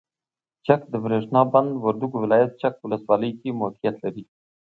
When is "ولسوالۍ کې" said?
2.81-3.49